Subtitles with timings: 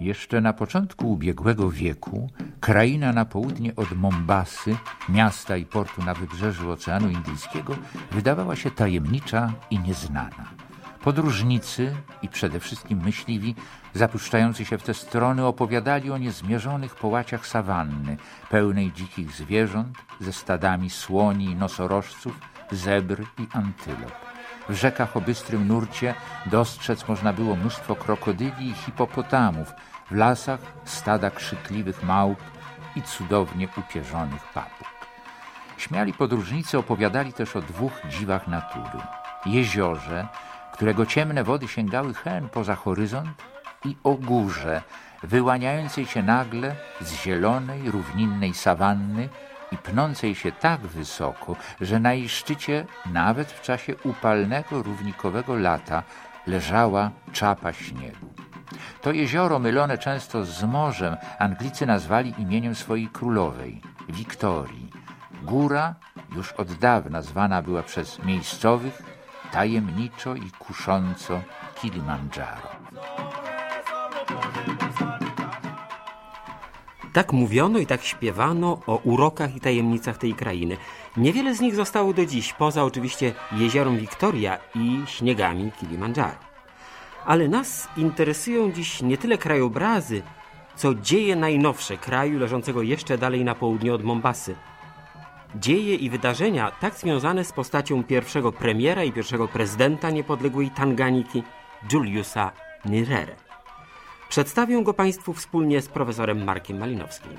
[0.00, 4.76] Jeszcze na początku ubiegłego wieku kraina na południe od Mombasy,
[5.08, 7.76] miasta i portu na wybrzeżu Oceanu Indyjskiego,
[8.10, 10.50] wydawała się tajemnicza i nieznana.
[11.02, 13.54] Podróżnicy i przede wszystkim myśliwi,
[13.94, 18.16] zapuszczający się w te strony, opowiadali o niezmierzonych połaciach sawanny,
[18.50, 22.40] pełnej dzikich zwierząt, ze stadami słoni i nosorożców,
[22.70, 24.35] zebr i antylop.
[24.68, 26.14] W rzekach o bystrym nurcie
[26.46, 29.72] dostrzec można było mnóstwo krokodyli i hipopotamów,
[30.10, 32.40] w lasach stada krzykliwych małp
[32.96, 34.88] i cudownie upierzonych papug.
[35.76, 39.04] Śmiali podróżnicy opowiadali też o dwóch dziwach natury.
[39.46, 40.26] Jeziorze,
[40.72, 43.42] którego ciemne wody sięgały hen poza horyzont
[43.84, 44.82] i o górze,
[45.22, 49.28] wyłaniającej się nagle z zielonej, równinnej sawanny
[49.72, 56.02] i pnącej się tak wysoko, że na jej szczycie nawet w czasie upalnego, równikowego lata
[56.46, 58.34] leżała czapa śniegu.
[59.02, 64.90] To jezioro mylone często z morzem Anglicy nazwali imieniem swojej królowej, Wiktorii.
[65.42, 65.94] Góra
[66.36, 69.02] już od dawna zwana była przez miejscowych
[69.52, 71.40] tajemniczo i kusząco
[71.74, 72.75] Kilimandżaro.
[77.16, 80.76] Tak mówiono i tak śpiewano o urokach i tajemnicach tej krainy.
[81.16, 86.36] Niewiele z nich zostało do dziś, poza oczywiście jeziorem Wiktoria i śniegami Kilimandżaro.
[87.26, 90.22] Ale nas interesują dziś nie tyle krajobrazy,
[90.74, 94.54] co dzieje najnowsze kraju leżącego jeszcze dalej na południe od Mombasy.
[95.54, 101.42] Dzieje i wydarzenia tak związane z postacią pierwszego premiera i pierwszego prezydenta niepodległej Tanganiki,
[101.92, 102.52] Juliusa
[102.84, 103.45] Nyerere.
[104.28, 107.32] Przedstawię go Państwu wspólnie z profesorem Markiem Malinowskim.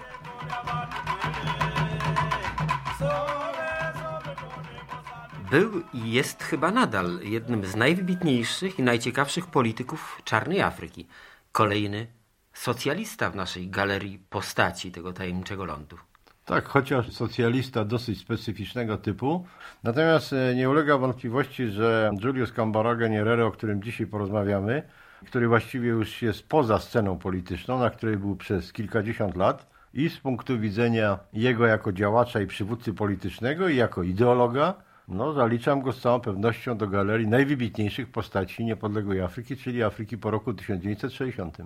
[5.52, 11.08] Był i jest chyba nadal jednym z najwybitniejszych i najciekawszych polityków czarnej Afryki.
[11.52, 12.08] Kolejny
[12.54, 15.98] socjalista w naszej galerii postaci tego tajemniczego lądu.
[16.46, 19.46] Tak, chociaż socjalista dosyć specyficznego typu.
[19.84, 24.84] Natomiast e, nie ulega wątpliwości, że Julius Cambaraga Nyerere, o którym dzisiaj porozmawiamy,
[25.26, 30.18] który właściwie już jest poza sceną polityczną, na której był przez kilkadziesiąt lat i z
[30.18, 34.74] punktu widzenia jego jako działacza i przywódcy politycznego i jako ideologa,
[35.08, 40.32] no zaliczam go z całą pewnością do galerii najwybitniejszych postaci niepodległej Afryki, czyli Afryki po
[40.32, 41.58] roku 1960.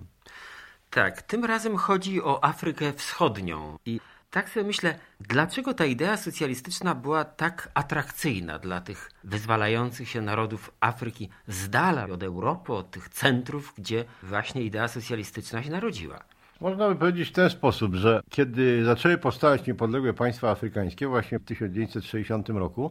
[0.90, 4.00] Tak, tym razem chodzi o Afrykę Wschodnią i
[4.32, 10.70] tak sobie myślę, dlaczego ta idea socjalistyczna była tak atrakcyjna dla tych wyzwalających się narodów
[10.80, 16.24] Afryki z dala od Europy, od tych centrów, gdzie właśnie idea socjalistyczna się narodziła.
[16.60, 21.44] Można by powiedzieć w ten sposób, że kiedy zaczęły powstawać niepodległe państwa afrykańskie właśnie w
[21.44, 22.90] 1960 roku,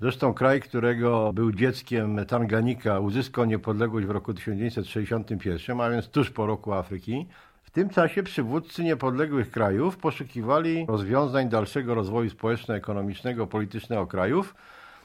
[0.00, 6.46] zresztą kraj, którego był dzieckiem Tanganika, uzyskał niepodległość w roku 1961, a więc tuż po
[6.46, 7.26] roku Afryki,
[7.70, 14.54] w tym czasie przywódcy niepodległych krajów poszukiwali rozwiązań dalszego rozwoju społeczno-ekonomicznego, politycznego krajów,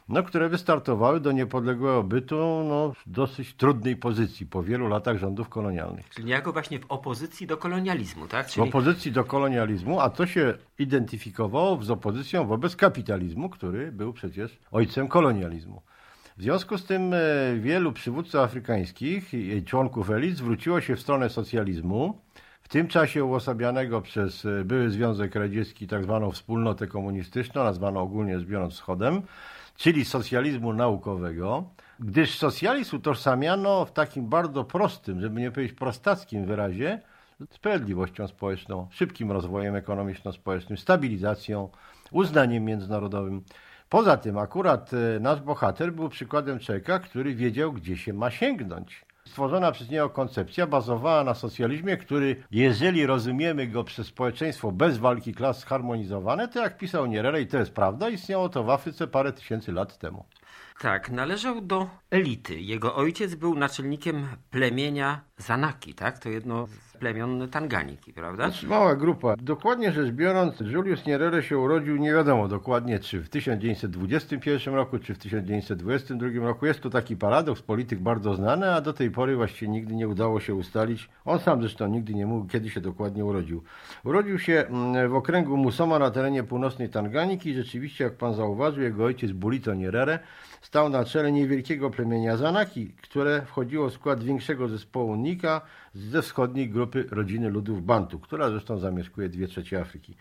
[0.09, 5.49] no, które wystartowały do niepodległego bytu no, w dosyć trudnej pozycji po wielu latach rządów
[5.49, 6.09] kolonialnych.
[6.09, 8.47] Czyli niejako właśnie w opozycji do kolonializmu, tak?
[8.47, 8.65] Czyli...
[8.65, 14.59] W opozycji do kolonializmu, a to się identyfikowało z opozycją wobec kapitalizmu, który był przecież
[14.71, 15.81] ojcem kolonializmu.
[16.37, 17.17] W związku z tym e,
[17.59, 22.21] wielu przywódców afrykańskich i członków elit zwróciło się w stronę socjalizmu,
[22.65, 28.37] w tym czasie uosabianego przez e, były Związek Radziecki tak zwaną wspólnotę komunistyczną, nazwaną ogólnie
[28.37, 29.21] biorąc Wschodem,
[29.77, 31.63] czyli socjalizmu naukowego,
[31.99, 37.01] gdyż socjalizm utożsamiano w takim bardzo prostym, żeby nie powiedzieć prostackim wyrazie,
[37.49, 41.69] sprawiedliwością społeczną, szybkim rozwojem ekonomiczno-społecznym, stabilizacją,
[42.11, 43.41] uznaniem międzynarodowym.
[43.89, 49.04] Poza tym akurat e, nasz bohater był przykładem człowieka, który wiedział, gdzie się ma sięgnąć.
[49.27, 55.33] Stworzona przez niego koncepcja bazowała na socjalizmie, który, jeżeli rozumiemy go przez społeczeństwo bez walki
[55.33, 59.33] klas zharmonizowane, to jak pisał Nierere, i to jest prawda, istniało to w Afryce parę
[59.33, 60.25] tysięcy lat temu.
[60.79, 62.59] Tak, należał do elity.
[62.61, 66.19] Jego ojciec był naczelnikiem plemienia Zanaki, tak?
[66.19, 68.51] To jedno z plemion Tanganiki, prawda?
[68.67, 69.35] Mała grupa.
[69.37, 75.13] Dokładnie rzecz biorąc, Julius Nyerere się urodził nie wiadomo dokładnie, czy w 1921 roku, czy
[75.13, 76.65] w 1922 roku.
[76.65, 80.39] Jest to taki paradoks, polityk bardzo znany, a do tej pory właściwie nigdy nie udało
[80.39, 81.09] się ustalić.
[81.25, 83.63] On sam zresztą nigdy nie mógł, kiedy się dokładnie urodził.
[84.03, 89.05] Urodził się mm, w okręgu Musoma na terenie północnej Tanganiki rzeczywiście, jak pan zauważył, jego
[89.05, 90.19] ojciec Bulito Nyerere
[90.61, 95.61] stał na czele niewielkiego plemienia Zanaki, które wchodziło w skład większego zespołu Nika
[95.93, 100.15] ze wschodniej grupy rodziny ludów Bantu, która zresztą zamieszkuje dwie trzecie Afryki.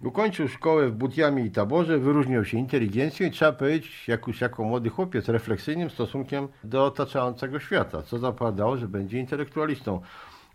[0.00, 4.64] Ukończył szkołę w Butiamie i Taborze, wyróżniał się inteligencją i trzeba powiedzieć, jak już jako
[4.64, 10.00] młody chłopiec, refleksyjnym stosunkiem do otaczającego świata, co zapowiadało, że będzie intelektualistą.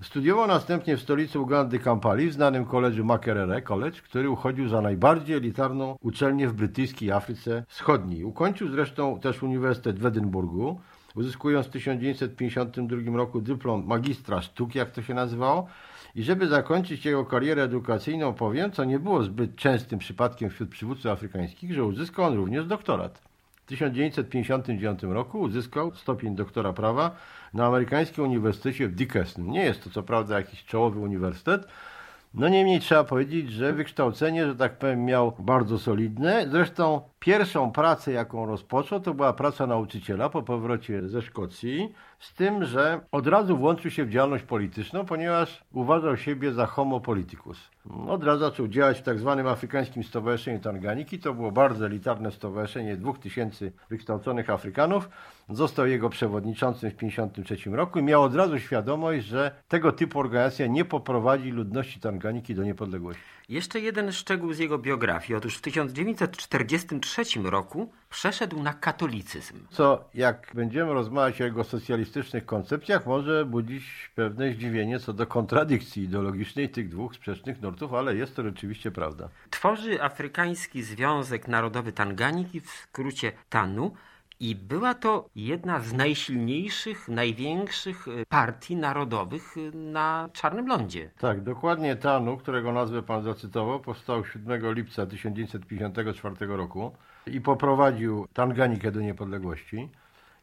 [0.01, 5.35] Studiował następnie w stolicy Ugandy Kampali w znanym koledżu Makerere College, który uchodził za najbardziej
[5.35, 8.23] elitarną uczelnię w brytyjskiej Afryce Wschodniej.
[8.23, 10.79] Ukończył zresztą też Uniwersytet w Edynburgu,
[11.15, 15.67] uzyskując w 1952 roku dyplom magistra sztuk, jak to się nazywało.
[16.15, 21.11] I żeby zakończyć jego karierę edukacyjną, powiem, co nie było zbyt częstym przypadkiem wśród przywódców
[21.11, 23.21] afrykańskich, że uzyskał on również doktorat.
[23.55, 27.15] W 1959 roku uzyskał stopień doktora prawa
[27.53, 29.47] na amerykańskim uniwersytecie w Dickinson.
[29.47, 31.67] Nie jest to co prawda jakiś czołowy uniwersytet,
[32.33, 36.45] no niemniej trzeba powiedzieć, że wykształcenie, że tak powiem, miał bardzo solidne.
[36.51, 42.65] Zresztą pierwszą pracę, jaką rozpoczął, to była praca nauczyciela po powrocie ze Szkocji, z tym,
[42.65, 47.69] że od razu włączył się w działalność polityczną, ponieważ uważał siebie za homo politicus.
[48.07, 51.19] Od razu zaczął działać w tak zwanym Afrykańskim Stowarzyszeniu Tanganiki.
[51.19, 55.09] To było bardzo elitarne stowarzyszenie dwóch tysięcy wykształconych Afrykanów.
[55.49, 60.67] Został jego przewodniczącym w 1953 roku i miał od razu świadomość, że tego typu organizacja
[60.67, 63.23] nie poprowadzi ludności Tanganiki do niepodległości.
[63.49, 65.35] Jeszcze jeden szczegół z jego biografii.
[65.35, 69.67] Otóż w 1943 roku przeszedł na katolicyzm.
[69.69, 73.83] Co, jak będziemy rozmawiać o jego socjalistycznych koncepcjach, może budzić
[74.15, 79.29] pewne zdziwienie co do kontradykcji ideologicznej tych dwóch sprzecznych nurtów, ale jest to rzeczywiście prawda.
[79.49, 83.93] Tworzy Afrykański Związek Narodowy Tanganiki, w skrócie TANU,
[84.39, 91.11] i była to jedna z najsilniejszych, największych y, partii narodowych y, na Czarnym Lądzie.
[91.19, 96.91] Tak, dokładnie TANU, którego nazwę pan zacytował, powstał 7 lipca 1954 roku
[97.27, 99.89] i poprowadził Tanganikę do niepodległości.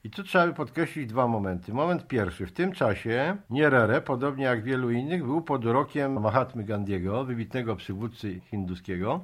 [0.05, 1.73] I tu trzeba by podkreślić dwa momenty.
[1.73, 2.47] Moment pierwszy.
[2.47, 8.41] W tym czasie Nyerere, podobnie jak wielu innych, był pod urokiem Mahatmy Gandiego, wybitnego przywódcy
[8.41, 9.21] hinduskiego,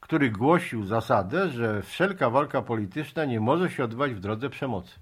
[0.00, 4.98] który głosił zasadę, że wszelka walka polityczna nie może się odbywać w drodze przemocy.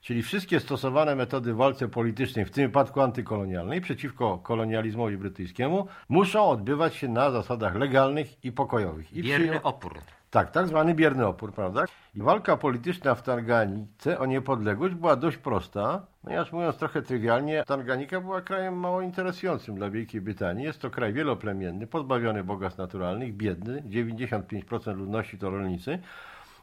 [0.00, 6.44] Czyli wszystkie stosowane metody w walce politycznej, w tym wypadku antykolonialnej, przeciwko kolonializmowi brytyjskiemu, muszą
[6.44, 9.12] odbywać się na zasadach legalnych i pokojowych.
[9.12, 9.60] I Bierny przyjął...
[9.62, 9.98] opór.
[10.30, 11.84] Tak, tak zwany bierny opór, prawda?
[12.14, 18.20] I walka polityczna w Tanganice o niepodległość była dość prosta, ponieważ mówiąc trochę trywialnie, Tanganika
[18.20, 20.64] była krajem mało interesującym dla Wielkiej Brytanii.
[20.64, 25.98] Jest to kraj wieloplemienny, pozbawiony bogactw naturalnych, biedny, 95% ludności to rolnicy.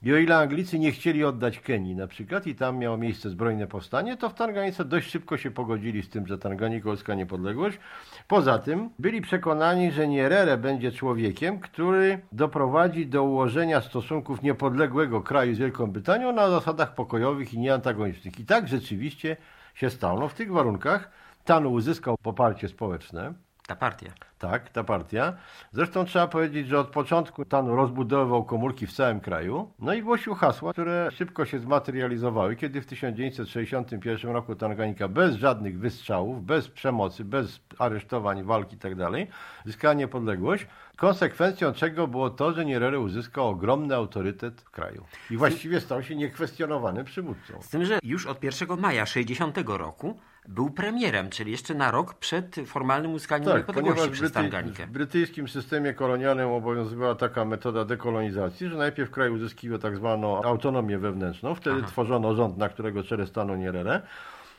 [0.05, 3.67] I o ile Anglicy nie chcieli oddać Kenii na przykład i tam miało miejsce zbrojne
[3.67, 7.79] powstanie, to w Tanganice dość szybko się pogodzili z tym, że Tanganika uzyska niepodległość.
[8.27, 15.55] Poza tym byli przekonani, że Nyerere będzie człowiekiem, który doprowadzi do ułożenia stosunków niepodległego kraju
[15.55, 18.39] z Wielką Brytanią na zasadach pokojowych i nieantagonicznych.
[18.39, 19.37] I tak rzeczywiście
[19.75, 20.19] się stało.
[20.19, 21.11] No w tych warunkach
[21.45, 23.33] Tanu uzyskał poparcie społeczne.
[23.67, 24.13] Ta partia.
[24.39, 25.33] Tak, ta partia.
[25.71, 30.35] Zresztą trzeba powiedzieć, że od początku Tan rozbudowywał komórki w całym kraju, no i głosił
[30.35, 37.25] hasła, które szybko się zmaterializowały, kiedy w 1961 roku Tanganika bez żadnych wystrzałów, bez przemocy,
[37.25, 39.11] bez aresztowań, walki itd.
[39.11, 39.35] Tak
[39.65, 45.81] zyskała niepodległość, konsekwencją czego było to, że Nyerere uzyskał ogromny autorytet w kraju i właściwie
[45.81, 47.61] stał się niekwestionowanym przywódcą.
[47.61, 52.13] Z tym, że już od 1 maja 60 roku był premierem, czyli jeszcze na rok
[52.13, 54.87] przed formalnym uzyskaniem tak, niepodległości przez Tanganikę.
[54.87, 60.97] W brytyjskim systemie kolonialnym obowiązywała taka metoda dekolonizacji, że najpierw kraj uzyskiwał tak zwaną autonomię
[60.97, 61.87] wewnętrzną, wtedy Aha.
[61.87, 64.01] tworzono rząd, na którego czele stanął Nyerere.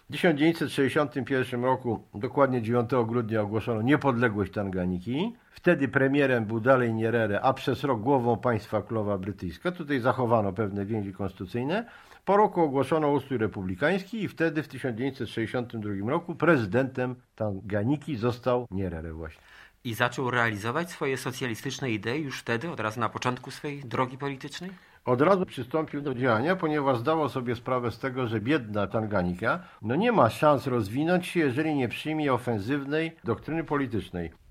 [0.08, 5.32] W 1961 roku, dokładnie 9 grudnia, ogłoszono niepodległość Tanganiki.
[5.50, 9.72] Wtedy premierem był dalej Nyerere, a przez rok głową państwa królowa brytyjska.
[9.72, 11.84] Tutaj zachowano pewne więzi konstytucyjne.
[12.26, 19.42] Po roku ogłoszono ustrój republikański i wtedy w 1962 roku prezydentem Tanganiki został Nyerere właśnie.
[19.84, 24.70] I zaczął realizować swoje socjalistyczne idee już wtedy, od razu na początku swojej drogi politycznej?
[25.04, 29.94] Od razu przystąpił do działania, ponieważ zdawał sobie sprawę z tego, że biedna Tanganika no
[29.96, 34.45] nie ma szans rozwinąć się, jeżeli nie przyjmie ofensywnej doktryny politycznej.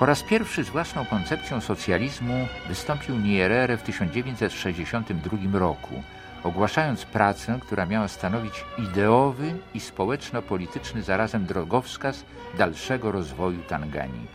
[0.00, 6.02] Po raz pierwszy z własną koncepcją socjalizmu wystąpił Nyerere w 1962 roku,
[6.44, 12.24] ogłaszając pracę, która miała stanowić ideowy i społeczno-polityczny zarazem drogowskaz
[12.58, 14.28] dalszego rozwoju Tanganiki.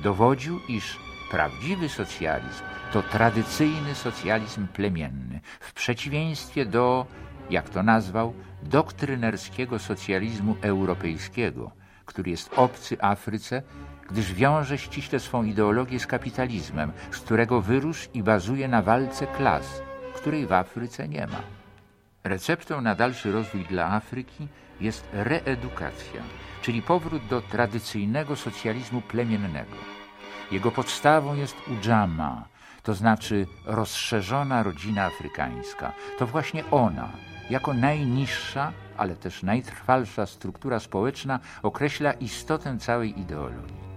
[0.00, 0.98] Dowodził, iż
[1.30, 7.06] prawdziwy socjalizm to tradycyjny socjalizm plemienny, w przeciwieństwie do,
[7.50, 11.70] jak to nazwał, doktrynerskiego socjalizmu europejskiego,
[12.04, 13.62] który jest obcy Afryce
[14.10, 19.82] gdyż wiąże ściśle swą ideologię z kapitalizmem, z którego wyrósł i bazuje na walce klas,
[20.16, 21.40] której w Afryce nie ma.
[22.24, 24.48] Receptą na dalszy rozwój dla Afryki
[24.80, 26.22] jest reedukacja,
[26.62, 29.76] czyli powrót do tradycyjnego socjalizmu plemiennego.
[30.52, 32.44] Jego podstawą jest udżama,
[32.82, 35.92] to znaczy rozszerzona rodzina afrykańska.
[36.18, 37.08] To właśnie ona,
[37.50, 43.87] jako najniższa, ale też najtrwalsza struktura społeczna, określa istotę całej ideologii.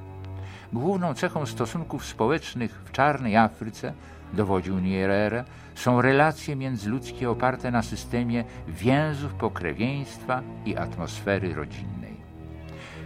[0.74, 3.94] Główną cechą stosunków społecznych w czarnej Afryce,
[4.34, 5.44] dowodził Nyerere,
[5.76, 12.22] są relacje międzyludzkie oparte na systemie więzów pokrewieństwa i atmosfery rodzinnej.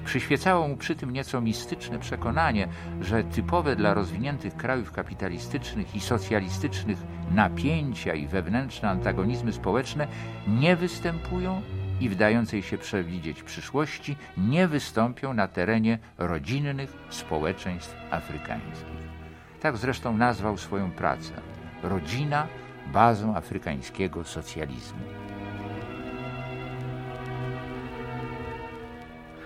[0.05, 2.67] Przyświecało mu przy tym nieco mistyczne przekonanie,
[3.01, 6.97] że typowe dla rozwiniętych krajów kapitalistycznych i socjalistycznych
[7.31, 10.07] napięcia i wewnętrzne antagonizmy społeczne
[10.47, 11.61] nie występują
[12.01, 19.05] i w dającej się przewidzieć przyszłości nie wystąpią na terenie rodzinnych społeczeństw afrykańskich.
[19.61, 21.31] Tak zresztą nazwał swoją pracę.
[21.83, 22.47] Rodzina
[22.93, 24.99] bazą afrykańskiego socjalizmu.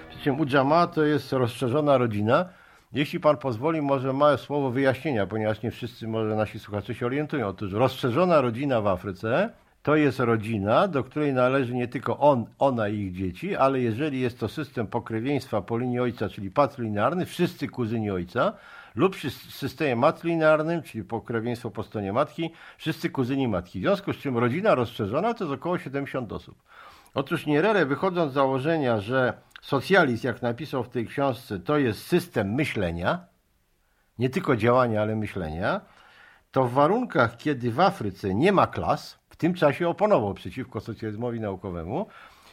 [0.09, 2.45] Przy czym Udżama to jest rozszerzona rodzina.
[2.93, 7.47] Jeśli pan pozwoli, może małe słowo wyjaśnienia, ponieważ nie wszyscy może nasi słuchacze się orientują.
[7.47, 9.49] Otóż rozszerzona rodzina w Afryce
[9.83, 14.19] to jest rodzina, do której należy nie tylko on, ona i ich dzieci, ale jeżeli
[14.19, 18.53] jest to system pokrewieństwa po linii ojca, czyli patrilinearny, wszyscy kuzyni ojca,
[18.95, 23.79] lub w systemie matrilinearnym, czyli pokrewieństwo po stronie matki, wszyscy kuzyni matki.
[23.79, 26.63] W związku z czym rodzina rozszerzona to jest około 70 osób.
[27.13, 32.53] Otóż Nyerere wychodząc z założenia, że socjalizm, jak napisał w tej książce, to jest system
[32.53, 33.25] myślenia,
[34.19, 35.81] nie tylko działania, ale myślenia,
[36.51, 41.39] to w warunkach, kiedy w Afryce nie ma klas, w tym czasie oponował przeciwko socjalizmowi
[41.39, 42.07] naukowemu,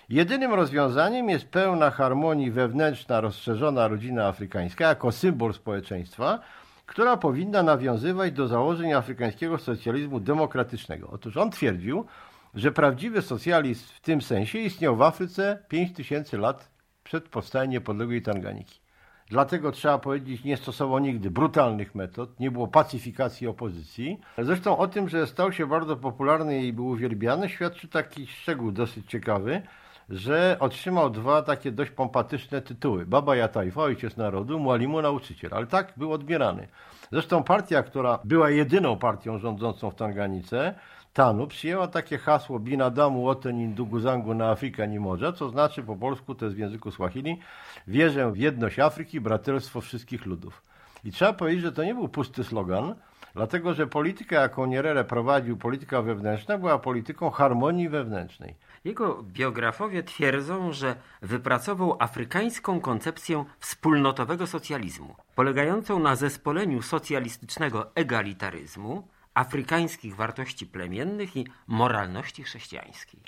[0.09, 6.39] jedynym rozwiązaniem jest pełna harmonii wewnętrzna, rozszerzona rodzina afrykańska jako symbol społeczeństwa,
[6.87, 11.09] która powinna nawiązywać do założeń afrykańskiego socjalizmu demokratycznego.
[11.13, 12.07] Otóż on twierdził,
[12.55, 16.71] że prawdziwy socjalizm w tym sensie istniał w Afryce 5000 lat
[17.05, 18.86] przed powstaniem niepodległej Tanganiki.
[19.31, 24.21] Dlatego trzeba powiedzieć, nie stosował nigdy brutalnych metod, nie było pacyfikacji opozycji.
[24.39, 29.11] Zresztą o tym, że stał się bardzo popularny i był uwielbiany, świadczy taki szczegół dosyć
[29.11, 29.63] ciekawy,
[30.09, 33.07] że otrzymał dwa takie dość pompatyczne tytuły.
[33.07, 35.51] Baba Jatajfa, ojciec narodu, Mualimu, nauczyciel.
[35.55, 36.69] Ale tak był odbierany.
[37.13, 40.75] Zresztą partia, która była jedyną partią rządzącą w Tanganice,
[41.17, 46.35] Tanu przyjęła takie hasło Binadamu Woten Induguzangu na Afryka nie może, co znaczy po polsku,
[46.35, 47.39] to jest w języku Swahili,
[47.87, 50.63] wierzę w jedność Afryki, braterstwo wszystkich ludów.
[51.05, 52.95] I trzeba powiedzieć, że to nie był pusty slogan,
[53.35, 58.55] dlatego że polityka, jaką Nyerere prowadził, polityka wewnętrzna, była polityką harmonii wewnętrznej.
[58.85, 70.17] Jego biografowie twierdzą, że wypracował afrykańską koncepcję wspólnotowego socjalizmu, polegającą na zespoleniu socjalistycznego egalitaryzmu, afrykańskich
[70.17, 73.21] wartości plemiennych i moralności chrześcijańskiej.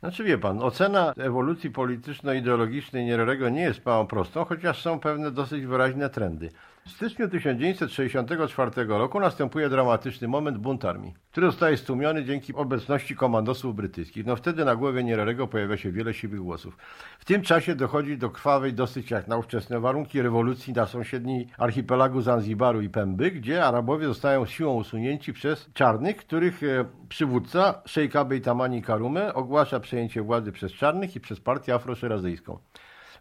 [0.00, 5.66] Znaczy wie pan, ocena ewolucji polityczno-ideologicznej Nierorego nie jest małą prostą, chociaż są pewne dosyć
[5.66, 6.50] wyraźne trendy.
[6.88, 13.76] W styczniu 1964 roku następuje dramatyczny moment bunt armii, który zostaje stłumiony dzięki obecności komandosów
[13.76, 14.26] brytyjskich.
[14.26, 16.76] No wtedy na głowie Nierorego pojawia się wiele siwych głosów.
[17.18, 22.20] W tym czasie dochodzi do krwawej, dosyć jak na ówczesne warunki, rewolucji na sąsiedniej archipelagu
[22.20, 28.82] Zanzibaru i Pemby, gdzie Arabowie zostają siłą usunięci przez czarnych, których e, przywódca, szejka Bejtamani
[28.82, 32.58] Karume, ogłasza przejęcie władzy przez czarnych i przez partię afroszerazyjską.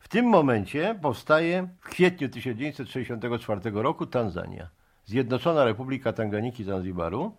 [0.07, 4.69] W tym momencie powstaje w kwietniu 1964 roku Tanzania,
[5.05, 7.35] Zjednoczona Republika Tanganiki Zanzibaru,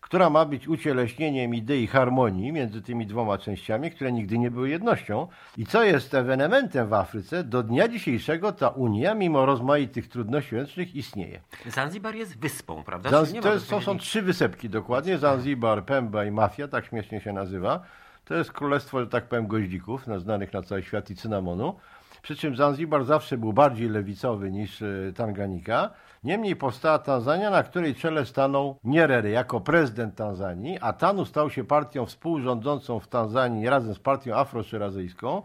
[0.00, 5.28] która ma być ucieleśnieniem idei harmonii między tymi dwoma częściami, które nigdy nie były jednością.
[5.56, 10.94] I co jest ewenementem w Afryce, do dnia dzisiejszego ta Unia, mimo rozmaitych trudności wewnętrznych,
[10.94, 11.40] istnieje.
[11.66, 13.10] Zanzibar jest wyspą, prawda?
[13.10, 17.32] Zanz to, jest, to są trzy wysepki dokładnie, Zanzibar, Pemba i Mafia, tak śmiesznie się
[17.32, 17.82] nazywa.
[18.24, 21.76] To jest królestwo, że tak powiem, goździków, znanych na cały świat i cynamonu.
[22.22, 24.86] Przy czym Zanzibar zawsze był bardziej lewicowy niż e,
[25.16, 25.90] Tanganika.
[26.24, 31.64] Niemniej powstała Tanzania, na której czele stanął Nyerere jako prezydent Tanzanii, a Tanu stał się
[31.64, 35.42] partią współrządzącą w Tanzanii razem z partią afroszyrazyjską.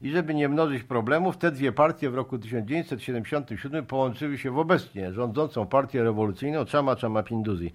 [0.00, 5.12] I żeby nie mnożyć problemów, te dwie partie w roku 1977 połączyły się w obecnie
[5.12, 7.72] rządzącą partię rewolucyjną Chama Chama Pinduzi.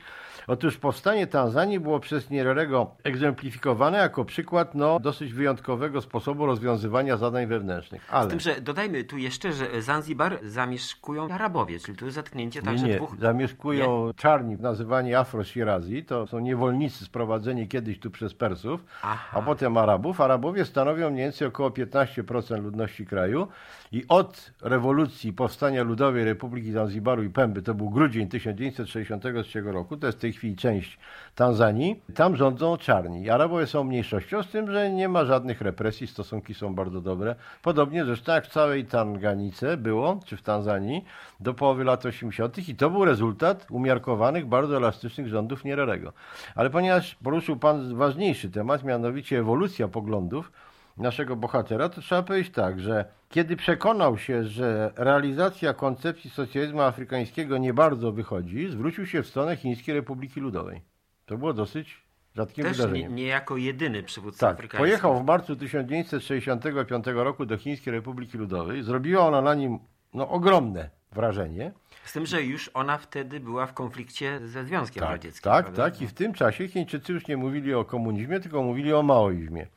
[0.50, 7.48] Otóż powstanie Tanzanii było przez Nyererego egzemplifikowane jako przykład no, dosyć wyjątkowego sposobu rozwiązywania zadań
[7.48, 8.14] wewnętrznych.
[8.14, 8.28] Ale...
[8.28, 12.86] Z tym, że dodajmy tu jeszcze, że Zanzibar zamieszkują Arabowie, czyli tu jest zatknięcie także
[12.86, 12.98] nie, nie.
[12.98, 13.20] dwóch...
[13.20, 14.14] zamieszkują nie?
[14.14, 19.40] czarni, nazywani Afro-Shirazi, to są niewolnicy sprowadzeni kiedyś tu przez Persów, Aha.
[19.40, 20.22] a potem Arabów.
[20.22, 23.48] Arabowie stanowią mniej więcej około 15 15% ludności kraju
[23.92, 30.08] i od rewolucji powstania Ludowej Republiki Zanzibaru i Pemby, to był grudzień 1963 roku, to
[30.08, 31.00] jest w tej chwili część
[31.36, 33.30] Tanzanii, tam rządzą czarni.
[33.30, 37.36] Arabowie są mniejszością, z tym, że nie ma żadnych represji, stosunki są bardzo dobre.
[37.62, 41.06] Podobnie zresztą jak w całej Tanganice było, czy w Tanzanii,
[41.40, 42.70] do połowy lat 80.
[42.70, 46.14] i to był rezultat umiarkowanych, bardzo elastycznych rządów Nyererego.
[46.56, 50.52] Ale ponieważ poruszył Pan ważniejszy temat, mianowicie ewolucja poglądów
[51.00, 57.58] naszego bohatera, to trzeba powiedzieć tak, że kiedy przekonał się, że realizacja koncepcji socjalizmu afrykańskiego
[57.58, 60.82] nie bardzo wychodzi, zwrócił się w stronę Chińskiej Republiki Ludowej.
[61.26, 62.04] To było dosyć
[62.36, 63.16] rzadkim Też nie, wydarzeniem.
[63.16, 64.78] nie jako jedyny przywódca Tak, afrykański.
[64.78, 68.84] pojechał w marcu 1965 roku do Chińskiej Republiki Ludowej.
[68.84, 69.80] Zrobiła ona na nim
[70.14, 71.72] no, ogromne wrażenie.
[72.04, 75.52] Z tym, że już ona wtedy była w konflikcie ze Związkiem Tak, Radzieckim.
[75.52, 75.84] tak, prawda?
[75.84, 76.02] tak.
[76.02, 79.68] I w tym czasie Chińczycy już nie mówili o komunizmie, tylko mówili o maoizmie.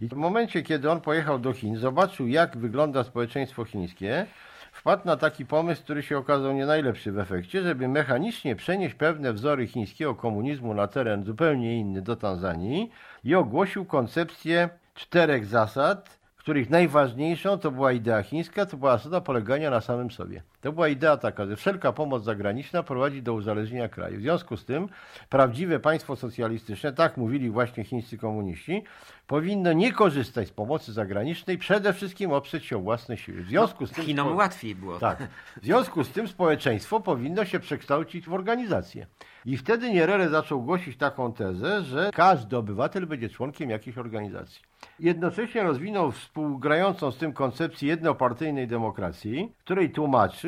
[0.00, 4.26] I w momencie, kiedy on pojechał do Chin, zobaczył, jak wygląda społeczeństwo chińskie,
[4.72, 9.32] wpadł na taki pomysł, który się okazał nie najlepszy w efekcie, żeby mechanicznie przenieść pewne
[9.32, 12.90] wzory chińskiego komunizmu na teren zupełnie inny do Tanzanii
[13.24, 19.70] i ogłosił koncepcję czterech zasad, których najważniejszą to była idea chińska, to była zasada polegania
[19.70, 20.42] na samym sobie.
[20.60, 24.18] To była idea taka, że wszelka pomoc zagraniczna prowadzi do uzależnienia kraju.
[24.18, 24.88] W związku z tym
[25.28, 28.82] prawdziwe państwo socjalistyczne, tak mówili właśnie chińscy komuniści,
[29.26, 33.42] powinno nie korzystać z pomocy zagranicznej, przede wszystkim oprzeć się o własne siły.
[33.42, 34.98] W związku z tym Chinom łatwiej było.
[34.98, 35.28] tak.
[35.62, 39.06] W związku z tym społeczeństwo powinno się przekształcić w organizację.
[39.44, 44.62] I wtedy Nyerere zaczął głosić taką tezę, że każdy obywatel będzie członkiem jakiejś organizacji.
[45.00, 49.90] Jednocześnie rozwinął współgrającą z tym koncepcję jednopartyjnej demokracji, której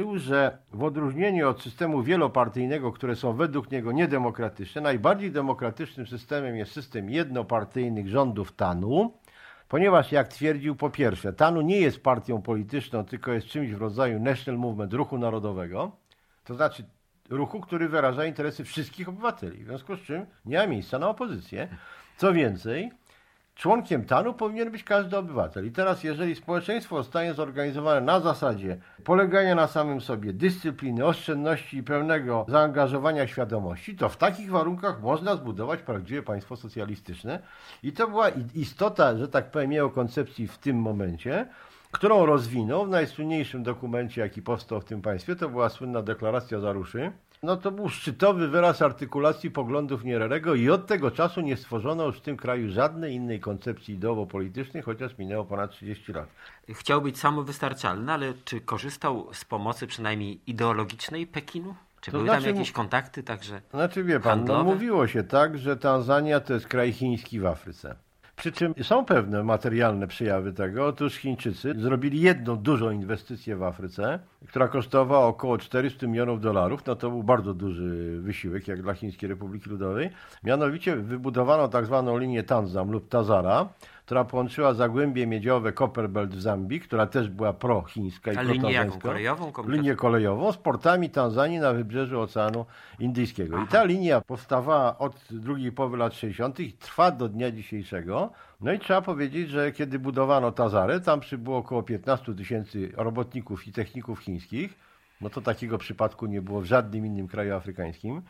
[0.00, 6.56] tłumaczył, że w odróżnieniu od systemu wielopartyjnego, które są według niego niedemokratyczne, najbardziej demokratycznym systemem
[6.56, 9.12] jest system jednopartyjnych rządów TANU,
[9.68, 14.20] Ponieważ, jak twierdził, po pierwsze, TANU nie jest partią polityczną, tylko jest czymś w rodzaju
[14.20, 15.92] National Movement, ruchu narodowego,
[16.44, 16.84] to znaczy
[17.28, 21.68] ruchu, który wyraża interesy wszystkich obywateli, w związku z czym nie ma miejsca na opozycję.
[22.16, 22.90] Co więcej,
[23.60, 25.66] członkiem TANU powinien być każdy obywatel.
[25.66, 31.82] I teraz, jeżeli społeczeństwo zostanie zorganizowane na zasadzie polegania na samym sobie, dyscypliny, oszczędności i
[31.82, 37.38] pełnego zaangażowania świadomości, to w takich warunkach można zbudować prawdziwe państwo socjalistyczne.
[37.82, 41.46] I to była istota, że tak powiem, jego koncepcji w tym momencie,
[41.90, 47.12] którą rozwinął w najsłynniejszym dokumencie, jaki powstał w tym państwie, to była słynna deklaracja Zaruszy.
[47.42, 52.18] No to był szczytowy wyraz artykulacji poglądów Nyererego i od tego czasu nie stworzono już
[52.18, 56.28] w tym kraju żadnej innej koncepcji ideowo-politycznej, chociaż minęło ponad 30 lat.
[56.68, 61.74] Chciał być samowystarczalny, ale czy korzystał z pomocy przynajmniej ideologicznej Pekinu?
[62.00, 63.60] Czy To były znaczy tam jakieś kontakty także?
[63.70, 67.96] Znaczy wie pan, no, mówiło się tak, że Tanzania to jest kraj chiński w Afryce.
[68.40, 70.86] Przy czym są pewne materialne przejawy tego.
[70.86, 76.86] Otóż Chińczycy zrobili jedną dużą inwestycję w Afryce, która kosztowała około 400 milionów dolarów.
[76.86, 80.10] No to był bardzo duży wysiłek, jak dla Chińskiej Republiki Ludowej.
[80.44, 83.68] Mianowicie wybudowano tak zwaną linię Tanzam lub Tazara,
[84.10, 88.60] która połączyła Zagłębie Miedziowe Copperbelt w Zambii, która też była prochińska i A linię jaką?
[88.62, 89.08] protanzańska.
[89.08, 89.52] Kolejową?
[89.68, 92.66] Linię kolejową z portami Tanzanii na wybrzeżu Oceanu
[92.98, 93.62] Indyjskiego.
[93.62, 96.60] I ta linia powstawała od drugiej połowy lat 60.
[96.60, 98.30] i trwa do dnia dzisiejszego.
[98.60, 103.72] No i trzeba powiedzieć, że kiedy budowano Tazarę, tam przybyło około 15 tysięcy robotników i
[103.72, 104.78] techników chińskich.
[105.20, 108.22] No to takiego przypadku nie było w żadnym innym kraju afrykańskim.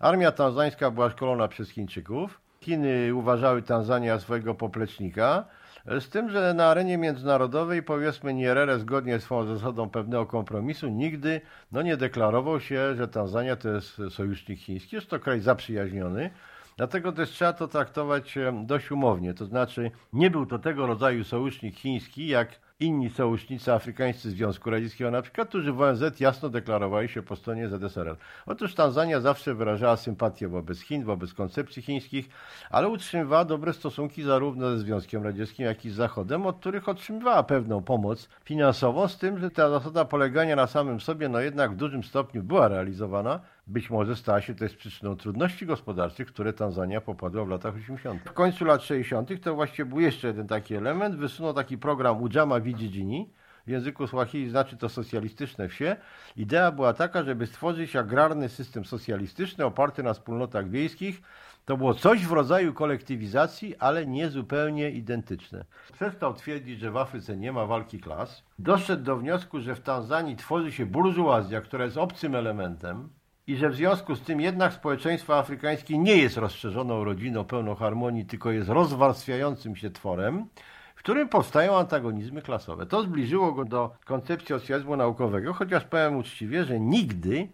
[0.00, 2.43] Armia tanzańska była szkolona przez Chińczyków.
[2.64, 5.44] Chiny uważały Tanzanię za swojego poplecznika.
[5.86, 11.40] Z tym, że na arenie międzynarodowej, powiedzmy, Nyerere zgodnie z swoją zasadą pewnego kompromisu nigdy
[11.72, 14.96] no, nie deklarował się, że Tanzania to jest sojusznik chiński.
[14.96, 16.30] Jest to kraj zaprzyjaźniony.
[16.76, 19.34] Dlatego też trzeba to traktować dość umownie.
[19.34, 22.48] To znaczy, nie był to tego rodzaju sojusznik chiński, jak
[22.80, 27.68] inni sojusznicy afrykańscy Związku Radzieckiego na przykład, którzy w ONZ jasno deklarowali się po stronie
[27.68, 28.16] ZSRL.
[28.46, 32.28] Otóż Tanzania zawsze wyrażała sympatię wobec Chin, wobec koncepcji chińskich,
[32.70, 37.42] ale utrzymywała dobre stosunki zarówno ze Związkiem Radzieckim, jak i z Zachodem, od których otrzymywała
[37.42, 41.76] pewną pomoc finansową, z tym, że ta zasada polegania na samym sobie, no jednak w
[41.76, 43.40] dużym stopniu była realizowana.
[43.66, 48.22] Być może stała się też przyczyną trudności gospodarczych, które Tanzania popadła w latach 80.
[48.22, 49.42] W końcu lat 60.
[49.42, 51.16] to właściwie był jeszcze jeden taki element.
[51.16, 53.30] Wysunął taki program Ujama Vijijini.
[53.66, 55.96] W języku Swahili znaczy to socjalistyczne wsie.
[56.36, 61.22] Idea była taka, żeby stworzyć agrarny system socjalistyczny oparty na wspólnotach wiejskich.
[61.64, 65.64] To było coś w rodzaju kolektywizacji, ale nie zupełnie identyczne.
[65.92, 68.42] Przestał twierdzić, że w Afryce nie ma walki klas.
[68.58, 73.08] Doszedł do wniosku, że w Tanzanii tworzy się burżuazja, która jest obcym elementem
[73.46, 78.24] i że w związku z tym jednak społeczeństwo afrykańskie nie jest rozszerzoną rodziną pełną harmonii,
[78.24, 80.46] tylko jest rozwarstwiającym się tworem.
[80.94, 82.86] W którym powstają antagonizmy klasowe.
[82.86, 87.48] To zbliżyło go do koncepcji socjalizmu naukowego, chociaż powiem uczciwie, że nigdy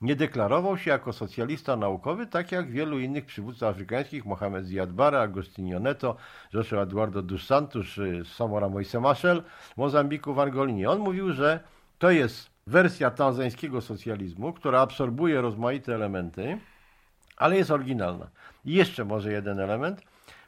[0.00, 5.28] nie deklarował się jako socjalista naukowy, tak jak wielu innych przywódców afrykańskich, Mohamed Ziad Barre,
[5.80, 6.16] Neto,
[6.52, 7.86] Joshua Eduardo dos Santos,
[8.24, 9.42] Samora Moise Machel,
[9.76, 10.90] Mozambiku w Angolinie.
[10.90, 11.60] On mówił, że
[11.98, 16.58] to jest wersja tanzańskiego socjalizmu, która absorbuje rozmaite elementy,
[17.36, 18.26] ale jest oryginalna.
[18.64, 20.02] I jeszcze może jeden element–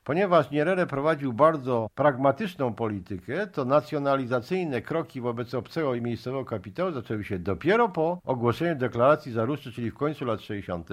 [0.09, 7.24] Ponieważ Nyerere prowadził bardzo pragmatyczną politykę, to nacjonalizacyjne kroki wobec obcego i miejscowego kapitału zaczęły
[7.24, 10.88] się dopiero po ogłoszeniu deklaracji Zaruszczy, czyli w końcu lat 60.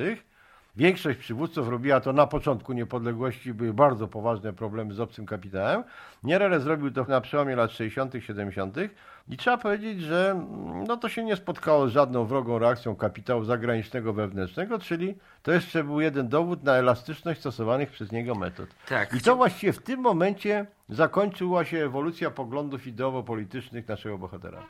[0.75, 5.83] Większość przywódców robiła to na początku niepodległości, były bardzo poważne problemy z obcym kapitałem.
[6.23, 8.77] Nyerere zrobił to na przełomie lat 60., 70.
[9.27, 13.43] i trzeba powiedzieć, że mm, no to się nie spotkało z żadną wrogą reakcją kapitału
[13.43, 18.69] zagranicznego, wewnętrznego, czyli to jeszcze był jeden dowód na elastyczność stosowanych przez niego metod.
[18.88, 19.13] Tak.
[19.13, 24.63] I to właściwie w tym momencie zakończyła się ewolucja poglądów ideowo-politycznych naszego bohatera.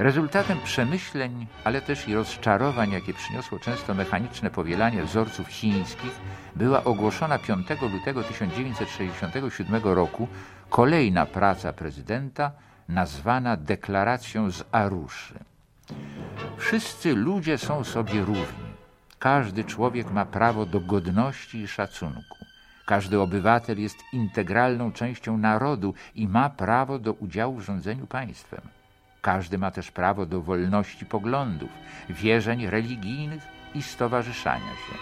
[0.00, 6.20] Rezultatem przemyśleń, ale też i rozczarowań, jakie przyniosło często mechaniczne powielanie wzorców chińskich,
[6.56, 10.28] była ogłoszona 5 lutego 1967 roku
[10.70, 12.52] kolejna praca prezydenta
[12.88, 15.34] nazwana Deklaracją z Aruszy.
[16.56, 18.70] Wszyscy ludzie są sobie równi.
[19.18, 22.38] Każdy człowiek ma prawo do godności i szacunku.
[22.86, 28.79] Każdy obywatel jest integralną częścią narodu i ma prawo do udziału w rządzeniu państwem.
[29.22, 31.70] Każdy ma też prawo do wolności poglądów,
[32.08, 33.42] wierzeń religijnych
[33.74, 34.94] i stowarzyszania się.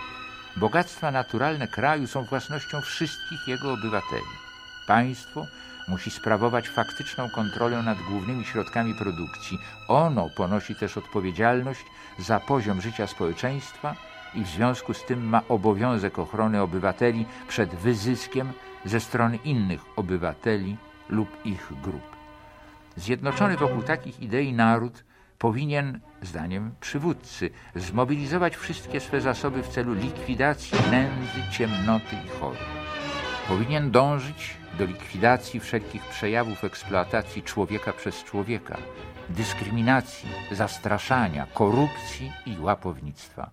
[0.57, 4.33] Bogactwa naturalne kraju są własnością wszystkich jego obywateli.
[4.87, 5.47] Państwo
[5.89, 9.59] musi sprawować faktyczną kontrolę nad głównymi środkami produkcji.
[9.89, 11.85] Ono ponosi też odpowiedzialność
[12.19, 13.95] za poziom życia społeczeństwa
[14.35, 18.53] i w związku z tym ma obowiązek ochrony obywateli przed wyzyskiem
[18.85, 20.77] ze strony innych obywateli
[21.09, 22.18] lub ich grup.
[22.99, 25.05] Zjednoczony wokół takich idei naród
[25.39, 32.59] powinien, zdaniem przywódcy, zmobilizować wszystkie swe zasoby w celu likwidacji nędzy, ciemnoty i chorób.
[33.49, 38.77] Powinien dążyć do likwidacji wszelkich przejawów eksploatacji człowieka przez człowieka,
[39.29, 43.51] dyskryminacji, zastraszania, korupcji i łapownictwa.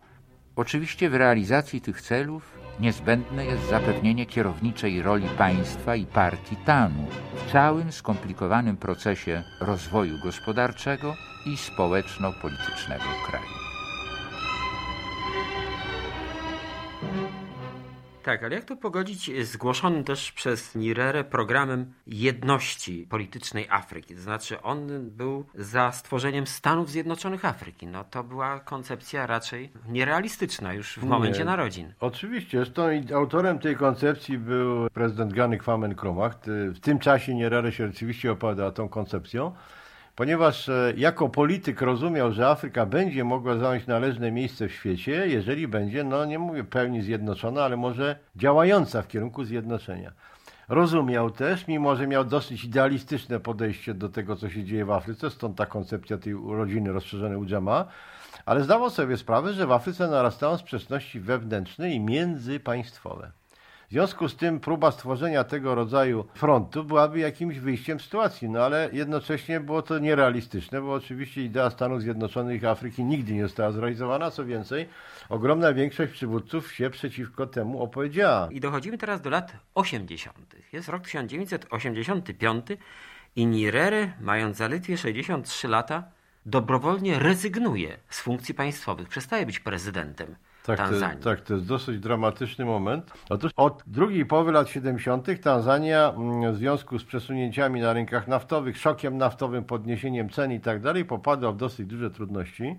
[0.56, 7.52] Oczywiście w realizacji tych celów niezbędne jest zapewnienie kierowniczej roli państwa i partii TANU w
[7.52, 13.66] całym skomplikowanym procesie rozwoju gospodarczego i społeczno-politycznego kraju.
[18.26, 24.16] Tak, ale jak to pogodzić z zgłoszonym też przez Nirere programem jedności politycznej Afryki?
[24.16, 27.88] To znaczy on był za stworzeniem Stanów Zjednoczonych Afryki.
[27.88, 31.46] No to była koncepcja raczej nierealistyczna już w momencie Nie.
[31.46, 31.94] narodzin.
[32.00, 32.84] Oczywiście, zresztą
[33.16, 36.36] autorem tej koncepcji był prezydent Gany Kwame Nkrumah.
[36.48, 39.52] W tym czasie Nierere się rzeczywiście opowiada tą koncepcją
[40.16, 45.68] ponieważ e, jako polityk rozumiał, że Afryka będzie mogła zająć należne miejsce w świecie, jeżeli
[45.68, 50.12] będzie, no nie mówię pełni zjednoczona, ale może działająca w kierunku zjednoczenia.
[50.70, 55.30] Rozumiał też, mimo że miał dosyć idealistyczne podejście do tego, co się dzieje w Afryce,
[55.30, 57.86] stąd ta koncepcja tej rodziny rozszerzonej Ujama,
[58.46, 63.32] ale zdawał sobie sprawę, że w Afryce narastają sprzeczności wewnętrzne i międzypaństwowe.
[63.88, 68.60] W związku z tym próba stworzenia tego rodzaju frontu byłaby jakimś wyjściem z sytuacji, no
[68.60, 74.32] ale jednocześnie było to nierealistyczne, bo oczywiście idea Stanów Zjednoczonych Afryki nigdy nie została zrealizowana,
[74.32, 74.90] co więcej,
[75.30, 78.48] ogromna większość przywódców się przeciwko temu opowiedziała.
[78.52, 80.56] I dochodzimy teraz do lat 80.
[80.74, 82.66] Jest rok 1985
[83.36, 86.04] i Nyerere, mając zaledwie 63 lata,
[86.46, 90.36] dobrowolnie rezygnuje z funkcji państwowych, przestaje być prezydentem.
[90.66, 91.18] Tak, Tanzanii.
[91.18, 93.14] To, tak, to jest dosyć dramatyczny moment.
[93.30, 95.42] Otóż od drugiej połowy lat 70.
[95.42, 100.82] Tanzania mm, w związku z przesunięciami na rynkach naftowych, szokiem naftowym, podniesieniem cen i tak
[100.82, 102.76] dalej, popadła w dosyć duże trudności.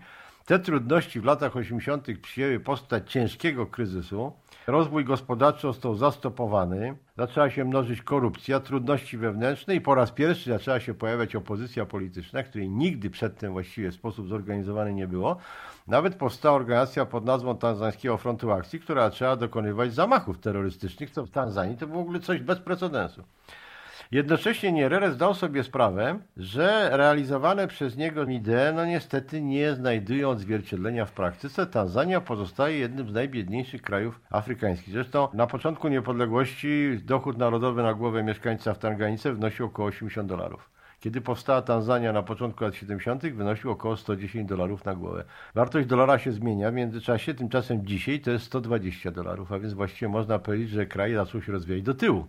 [0.47, 2.07] Te trudności w latach 80.
[2.23, 4.33] przyjęły postać ciężkiego kryzysu.
[4.67, 10.81] Rozwój gospodarczy został zastopowany, zaczęła się mnożyć korupcja, trudności wewnętrzne i po raz pierwszy zaczęła
[10.81, 15.37] się pojawiać opozycja polityczna, której nigdy przedtem właściwie w sposób zorganizowany nie było.
[15.87, 21.31] Nawet powstała organizacja pod nazwą Tanzańskiego Frontu Akcji, która zaczęła dokonywać zamachów terrorystycznych, co w
[21.31, 23.23] Tanzanii to było w ogóle coś bez precedensu.
[24.13, 31.07] Jednocześnie Nyerere zdał sobie sprawę, że realizowane przez niego idee no niestety nie znajdują odzwierciedlenia
[31.07, 31.67] w praktyce.
[31.67, 34.95] Tanzania pozostaje jednym z najbiedniejszych krajów afrykańskich.
[34.95, 40.71] Zresztą na początku niepodległości dochód narodowy na głowę mieszkańca w Tanganice wynosił około 80 dolarów.
[41.01, 45.25] kiedy powstała Tanzania na początku lat 70., wynosił około 110 dolarów na głowę.
[45.55, 50.09] Wartość dolara się zmienia w międzyczasie, tymczasem dzisiaj to jest 120 dolarów, a więc właściwie
[50.09, 52.27] można powiedzieć, że kraj zaczął się rozwijać do tyłu.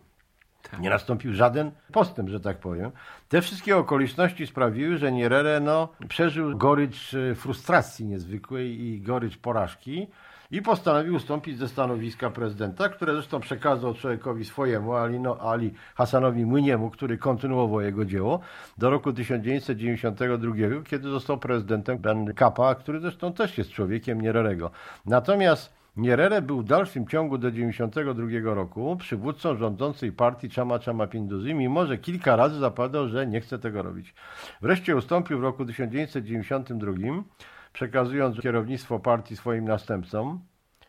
[0.80, 2.92] Nie nastąpił żaden postęp, że tak powiem.
[3.30, 10.08] Te wszystkie okoliczności sprawiły, że Nyerere no, przeżył gorycz e, frustracji niezwykłej i gorycz porażki
[10.52, 16.46] i postanowił ustąpić ze stanowiska prezydenta, które zresztą przekazał człowiekowi swojemu, Ali, no, Ali Hasanowi
[16.46, 18.40] Młyniemu, który kontynuował jego dzieło,
[18.78, 20.54] do roku 1992,
[20.86, 24.72] kiedy został prezydentem Ben Kappa, który zresztą też jest człowiekiem Nyererego.
[25.06, 31.54] Natomiast Nyerere był w dalszym ciągu do 1992 roku przywódcą rządzącej partii Chama Chama Pinduzi,
[31.54, 34.14] mimo że kilka razy zapadał, że nie chce tego robić.
[34.62, 36.94] Wreszcie ustąpił w roku 1992,
[37.74, 40.40] przekazując kierownictwo partii swoim następcom.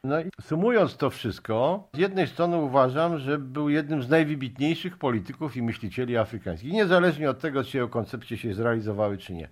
[0.05, 5.57] No i sumując to wszystko, z jednej strony uważam, że był jednym z najwybitniejszych polityków
[5.57, 9.49] i myślicieli afrykańskich, niezależnie od tego, czy jego koncepcje się zrealizowały, czy nie.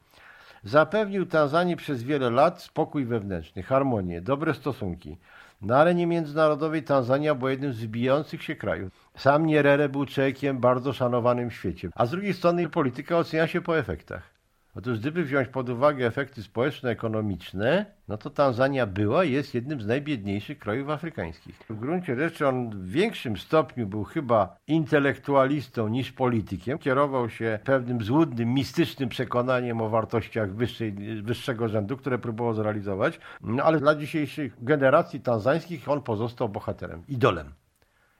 [0.64, 5.16] Zapewnił Tanzanii przez wiele lat spokój wewnętrzny, harmonię, dobre stosunki.
[5.60, 9.10] Na arenie międzynarodowej Tanzania była jednym z wybijających się krajów.
[9.16, 11.88] Sam Nyerere był człowiekiem bardzo szanowanym w świecie.
[11.94, 14.35] A z drugiej strony polityka ocenia się po efektach.
[14.78, 19.86] Otóż gdyby wziąć pod uwagę efekty społeczno-ekonomiczne, no to Tanzania była i jest jednym z
[19.86, 21.58] najbiedniejszych krajów afrykańskich.
[21.70, 26.78] W gruncie rzeczy on w większym stopniu był chyba intelektualistą niż politykiem.
[26.78, 33.64] Kierował się pewnym złudnym, mistycznym przekonaniem o wartościach wyższej, wyższego rzędu, które próbował zrealizować, no
[33.64, 37.52] ale dla dzisiejszych generacji tanzańskich on pozostał bohaterem, idolem.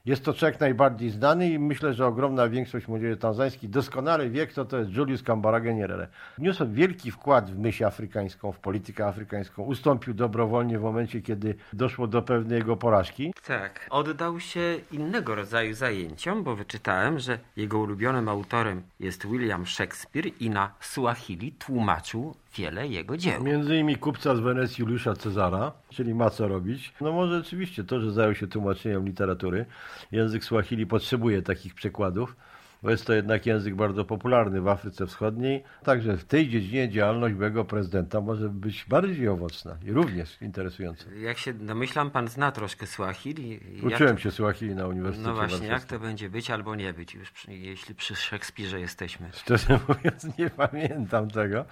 [0.07, 4.65] Jest to człowiek najbardziej znany i myślę, że ogromna większość młodzieży tanzańskiej doskonale wie, kto
[4.65, 6.07] to jest Julius Kambarage Nyerere.
[6.37, 9.63] Wniósł wielki wkład w myśl afrykańską, w politykę afrykańską.
[9.63, 13.33] Ustąpił dobrowolnie w momencie, kiedy doszło do pewnej jego porażki.
[13.47, 13.87] Tak.
[13.89, 20.49] Oddał się innego rodzaju zajęciom, bo wyczytałem, że jego ulubionym autorem jest William Shakespeare i
[20.49, 23.43] na Suahili tłumaczył wiele jego dzieł.
[23.43, 26.93] Między innymi kupca z Wenecji Juliusza Cezara, czyli ma co robić.
[27.01, 29.65] No może rzeczywiście to, że zajął się tłumaczeniem literatury.
[30.11, 32.35] Język Swahili potrzebuje takich przekładów
[32.83, 35.63] bo jest to jednak język bardzo popularny w Afryce Wschodniej.
[35.83, 41.05] Także w tej dziedzinie działalność byłego prezydenta może być bardziej owocna i również interesująca.
[41.11, 43.59] Jak się domyślam, pan zna troszkę Swahili.
[43.83, 44.19] Uczyłem jak...
[44.19, 47.53] się Swahili na Uniwersytecie No właśnie, jak to będzie być albo nie być, już przy,
[47.53, 49.29] jeśli przy Szekspirze jesteśmy.
[49.33, 51.65] Szczerze mówiąc, nie pamiętam tego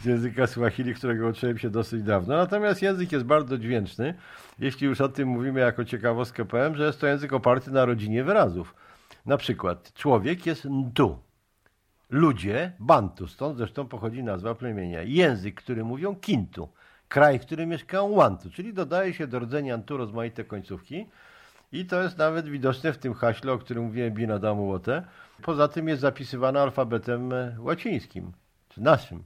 [0.00, 2.36] z języka Swahili, którego uczyłem się dosyć dawno.
[2.36, 4.14] Natomiast język jest bardzo dźwięczny.
[4.58, 8.24] Jeśli już o tym mówimy jako ciekawostkę, powiem, że jest to język oparty na rodzinie
[8.24, 8.74] wyrazów.
[9.28, 11.18] Na przykład człowiek jest ntu.
[12.10, 15.02] Ludzie, bantu, stąd zresztą pochodzi nazwa plemienia.
[15.02, 16.68] Język, który mówią kintu.
[17.08, 21.06] Kraj, w którym mieszkają wantu, czyli dodaje się do rdzenia ntu rozmaite końcówki.
[21.72, 25.04] I to jest nawet widoczne w tym haśle, o którym mówiłem Binadamu Łote.
[25.42, 28.32] Poza tym jest zapisywane alfabetem łacińskim,
[28.68, 29.22] czy naszym.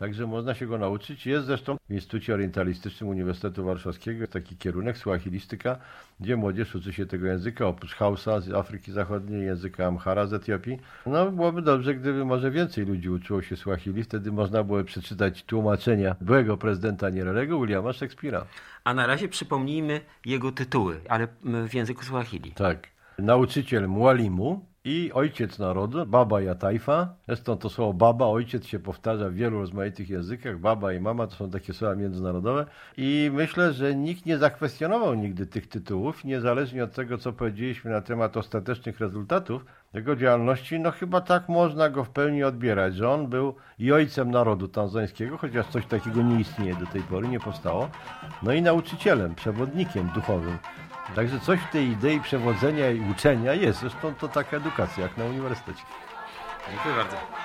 [0.00, 1.26] Także można się go nauczyć.
[1.26, 5.78] Jest zresztą w Instytucie Orientalistycznym Uniwersytetu Warszawskiego taki kierunek suahilistyka,
[6.20, 10.78] gdzie młodzież uczy się tego języka, oprócz Hausa z Afryki Zachodniej, języka Amhara z Etiopii.
[11.06, 16.16] No byłoby dobrze, gdyby może więcej ludzi uczyło się suahili, wtedy można byłoby przeczytać tłumaczenia
[16.20, 18.42] byłego prezydenta Nyererego, Williama Shakespeare'a.
[18.84, 21.28] A na razie przypomnijmy jego tytuły, ale
[21.68, 22.52] w języku suahili.
[22.52, 22.88] Tak.
[23.18, 27.14] Nauczyciel Mwalimu, i ojciec narodu, baba Jatajfa.
[27.26, 30.58] Zresztą to słowo baba, ojciec się powtarza w wielu rozmaitych językach.
[30.58, 32.66] Baba i mama to są takie słowa międzynarodowe.
[32.96, 38.00] I myślę, że nikt nie zakwestionował nigdy tych tytułów, niezależnie od tego, co powiedzieliśmy na
[38.00, 39.64] temat ostatecznych rezultatów
[39.94, 40.80] jego działalności.
[40.80, 45.38] No chyba tak można go w pełni odbierać, że on był i ojcem narodu tanzańskiego,
[45.38, 47.90] chociaż coś takiego nie istnieje do tej pory, nie powstało.
[48.42, 50.58] No i nauczycielem, przewodnikiem duchowym.
[51.14, 53.80] Także coś w tej idei przewodzenia i uczenia jest.
[53.80, 55.82] Zresztą to taka edukacja jak na uniwersytecie.
[56.70, 57.40] Dziękuję bardzo.